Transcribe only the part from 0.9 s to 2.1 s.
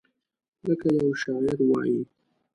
یو شاعر وایي: